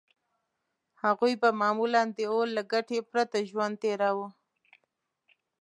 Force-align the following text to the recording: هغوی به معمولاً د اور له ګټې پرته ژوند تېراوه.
هغوی 1.03 1.33
به 1.41 1.49
معمولاً 1.61 2.03
د 2.17 2.19
اور 2.31 2.47
له 2.57 2.63
ګټې 2.71 2.99
پرته 3.11 3.37
ژوند 3.49 3.75
تېراوه. 3.81 4.27